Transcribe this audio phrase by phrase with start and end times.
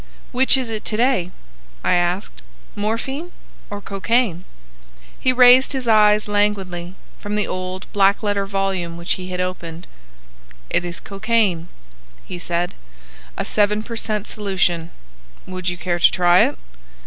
[0.31, 1.29] "Which is it to day?"
[1.83, 3.31] I asked,—"morphine
[3.69, 4.45] or cocaine?"
[5.19, 9.85] He raised his eyes languidly from the old black letter volume which he had opened.
[10.71, 11.67] "It is cocaine,"
[12.25, 14.25] he said,—"a seven per cent.
[14.25, 14.89] solution.
[15.45, 16.57] Would you care to try it?"